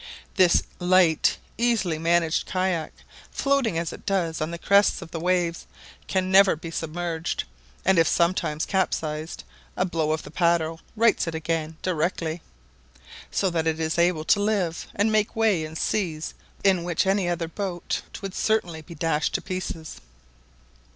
[0.33, 2.91] This light, easily managed kayak,
[3.29, 5.67] floating as it does, on the crests of the waves,
[6.07, 7.43] can never be submerged;
[7.85, 9.43] and if it be sometimes capsized,
[9.77, 12.41] a blow of the paddle rights it again directly;
[13.29, 16.33] so that it is able to live and make way in seas
[16.63, 20.01] in which any other boat would certainly be dashed to pieces.